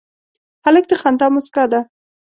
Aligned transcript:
هلک 0.65 0.85
د 0.91 0.93
خندا 1.01 1.27
موسکا 1.33 1.63
ده. 1.71 1.79